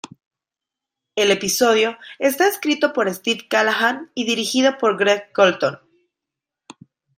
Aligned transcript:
El 1.15 1.29
episodio 1.29 1.95
está 2.17 2.47
escrito 2.47 2.91
por 2.91 3.07
Steve 3.13 3.47
Callaghan 3.47 4.09
y 4.15 4.23
dirigido 4.25 4.79
por 4.79 4.97
Greg 4.97 5.31
Colton. 5.31 5.77